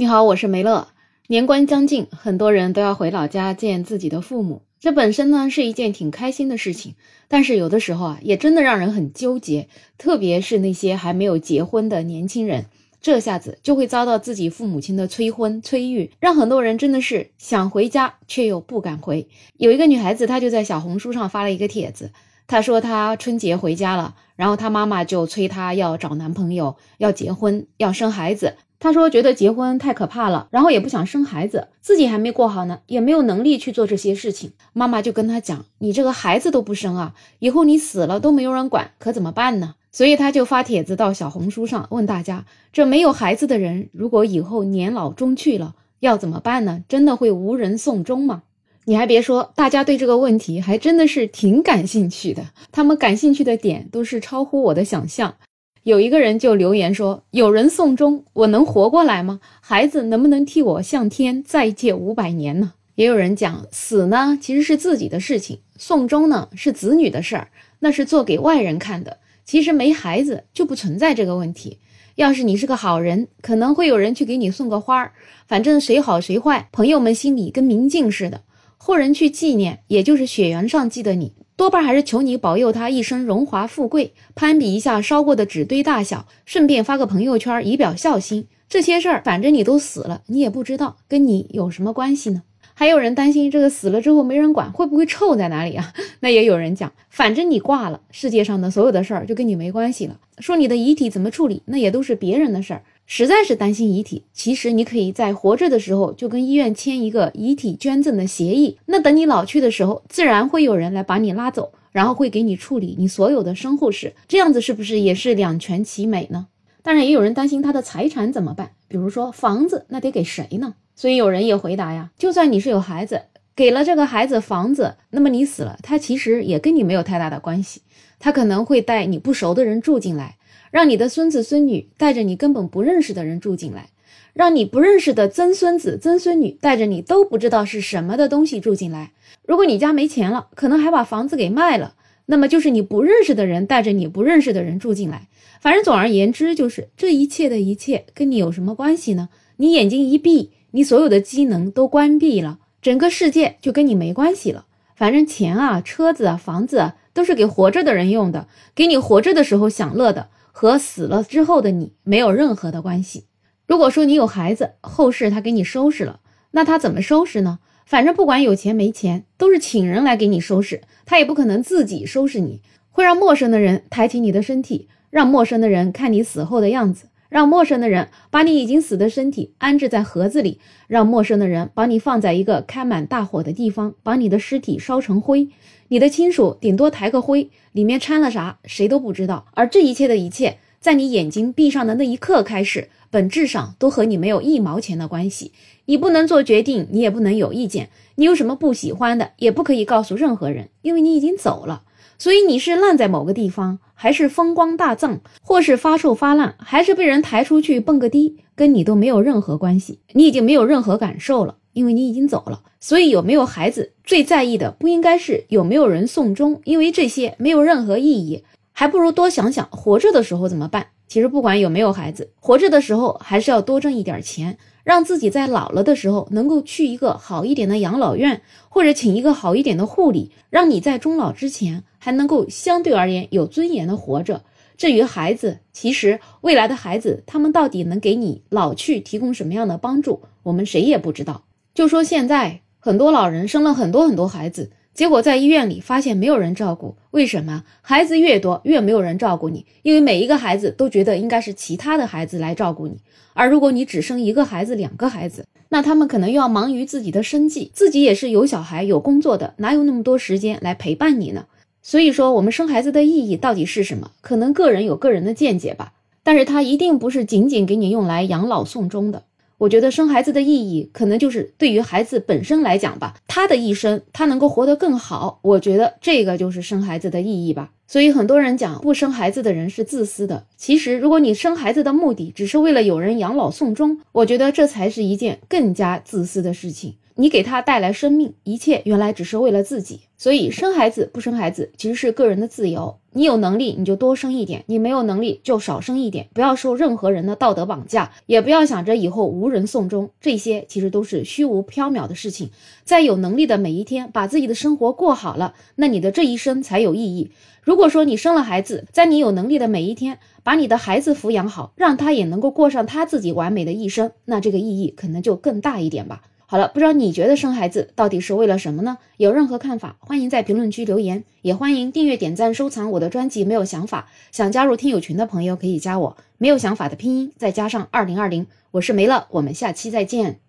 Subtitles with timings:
[0.00, 0.88] 你好，我是梅乐。
[1.26, 6.94] 年关将近，很多人都要回老家见自己的父母，这本身呢是一件挺开心的事情。
[7.28, 9.68] 但是有的时候啊，也真的让人很纠结，
[9.98, 12.64] 特别是那些还没有结婚的年轻人，
[13.02, 19.28] 这下子就会遭到自己父母亲的催婚催育，让很多人真的是想回家却又不敢回。
[19.58, 22.10] 有一个女孩子，她就在小红书上发了一个帖子，
[22.46, 28.54] 她说她春节回家了，然后她妈妈就催她要找男朋友，要结婚，要生孩子。
[28.80, 34.52] 他说觉得结婚太可怕了，然后也不想生孩子，自己还没过好呢，也没有能力去做这些事情。
[34.72, 46.82] 妈妈就跟他讲：“你这个孩子都不生啊，以后你死了都没有人管，可怎么办呢？”所以他就发帖子到小红书上问大家：这没有孩子的人，如果以后年老中去了，要怎么办呢？
[46.88, 48.44] 真的会无人送终吗？
[48.86, 55.34] 你还别说，大家对这个问题还真的是挺感兴趣的，他们感兴趣的点都是超乎我的想象。
[55.82, 59.40] 有一个人就留言说：“有人送终，我能活过来吗？
[59.60, 69.16] 孩子能不能替我向天再借五百年呢？”也有人讲，死呢其实是自己的事情，送终呢是子女的事儿，那是做给外人看的。
[69.46, 71.78] 其实没孩子就不存在这个问题。
[72.16, 75.12] 要是你是个好人，可能会有人去给你送个花儿，
[75.48, 78.42] 反正谁好谁坏，朋友们心里跟明镜似的。
[78.82, 81.34] 后人去纪念，也就是血缘上记得你。
[81.54, 88.48] 多半还是求你保佑他一生荣华富贵，攀比一下烧过的纸堆大小，顺便发个朋友圈以表孝心。
[88.70, 92.42] 这些事儿，反正你都死了，你也不知道，跟你有什么关系呢？
[92.72, 95.92] 还有人担心这个死了之后没人管，会不会臭在哪里啊？
[96.20, 100.18] 那也有人讲，反正你挂了，世界上的所有的事儿就跟你没关系了。
[100.38, 102.82] 说你的遗体怎么处理，那也都是别人的事儿。
[103.12, 108.78] 实在是担心遗体，其实你可以在活着的时候就跟医院签一个遗体捐赠的协议。
[108.86, 114.14] 那等你老去的时候，自然会有人来把你拉走，然后会给你处理你所有的身后事。
[114.28, 116.46] 这样子是不是也是两全其美呢？
[116.84, 120.74] 当然，也有人担心他的财产怎么办，比如说房子，那得给谁呢？
[120.94, 123.22] 所以有人也回答呀，就算你是有孩子，
[123.56, 127.82] 给了这个孩子房子，那么你死了，他其实也跟你没有太大的关系，
[128.20, 130.36] 他可能会带你不熟的人住进来。
[130.70, 133.88] 让你的孙子孙女带着你根本不认识的人住进来，
[134.32, 139.12] 让你不认识的曾孙子曾孙女带着你都不知道是什么的东西住进来。
[139.44, 141.94] 如果你家没钱了，可能还把房子给卖了，
[142.26, 145.26] 那么就是你不认识的人带着你不认识的人住进来。
[145.60, 149.28] 反正总而言之，就是这一切的一切跟你有什么关系呢？
[149.56, 154.66] 你眼睛一闭，你所有的机能都关闭了，整个世界就跟你没关系了。
[154.94, 160.28] 反正钱啊、车子啊、房子啊，都是给活着的人用的，给你活着的时候享乐的。
[160.52, 163.26] 和死了之后的你没有任何的关系。
[163.66, 167.60] 如果说你有孩子，后事他给你收拾了，那他怎么收拾呢？
[167.86, 185.48] 反正不管有钱没钱，都是请人来给你收拾，他也不可能自己收拾你，会让陌生的人抬起你的身体，让陌生的人看你死后的样子，让陌生的人把你已经死的身体安置在盒子里，让陌生的人把你放在一个开满大火的地方，把你的尸体烧成灰。
[185.88, 189.46] 你的亲属顶多抬个灰，里面掺了啥，谁都不知道。
[189.52, 195.52] 而这一切的一切，在你眼睛闭上的那一刻开始，本质上都和你没有一毛钱的关系。
[195.86, 197.90] 你不能做决定，你也不能有意见。
[198.16, 201.82] 你有什么不喜欢的，也不可以告诉任何人，因为你已经走了。
[202.20, 210.00] 所以你是烂在某个地方，还是风光大葬，或是发臭发烂，还是被人抬出去蹦个迪，跟你都没有任何关系。
[210.12, 211.56] 你已经没有任何感受了。
[211.72, 220.88] 因为你已经走了，所以有没有孩子最在意的不应该是有没有人送终，因为这些没有任何意义，还不如多想想活着的时候怎么办。
[221.06, 234.42] 其实不管有没有孩子，活着的时候还是要多挣一点钱，让自己在老了的时候能够去一个好一点的养老院，或者请一个好一点的护理，让你在终老之前还能够相对而言有尊严的活着。
[234.76, 241.44] 至于孩子，其实未来的孩子他们到底能给你老去提供什么样的帮助，我们谁也不知道。
[241.74, 246.96] 就说现在很多老人生了很多很多孩子，结果在医院里发现没有人照顾。
[247.12, 247.64] 为什么？
[247.80, 252.98] 孩子越多越没有人照顾你，因为每一个孩子都觉得应该是其他的孩子来照顾你。
[253.32, 261.46] 而如果你只生一个孩子、两个孩子，那他们可能又要忙于自己的生计，自己也是有小孩、有工作的，哪有那么多时间来陪伴你呢？
[261.80, 264.10] 所以说，我们生孩子的意义到底是什么？
[264.20, 269.22] 可能个人有个人的见解吧，但是它一定不是仅仅给你用来养老送终的。
[269.60, 275.38] 我觉得生孩子的意义，可能就是对于孩子本身来讲吧，他的一生他能够活得更好。
[275.42, 277.72] 我觉得这个就是生孩子的意义吧。
[277.86, 280.46] 所以很多人讲不生孩子的人是自私的。
[280.56, 286.94] 其实，如果你生孩子的目的只是为了有人养老送终，我觉得这才是一件更加自私的事情。
[287.16, 290.00] 你给他带来生命，一切原来只是为了自己。
[290.16, 292.96] 所以生孩子不生孩子，其实是个人的自由。
[293.12, 302.50] 你有能力你就多生一点，你没有能力就少生一点，不要受任何人的道德绑架，也不要想着以后无人送终，这些其实都是虚无缥缈的事情。
[302.84, 307.32] 在有能力的每一天，把自己的生活过好了，那你的这一生才有意义。
[307.62, 316.22] 如果说你生了孩子，在你有能力的每一天，把你的孩子抚养好，让他也能够过上他自己完美的一生，那这个意义可能就更大一点吧。
[316.50, 318.98] 好了，不知道你觉得生孩子到底是为了什么呢？
[319.18, 323.44] 有任何看法，欢迎在评论区留言，也欢迎订阅、点赞、收藏我的专辑。
[323.44, 330.40] 没有想法，想加入听友群的朋友可以加我，没有想法的拼音再加上二零二零，我是梅乐，我们下期再见。